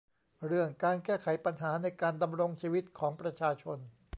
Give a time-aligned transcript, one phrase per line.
[0.47, 3.77] เรื่องการแก้ไขปัญหาในการดำรงชีวิตของประชาชน